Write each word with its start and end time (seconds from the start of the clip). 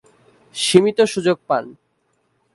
সীমিত 0.55 0.99
সুযোগ 1.13 1.37
পান। 1.47 1.65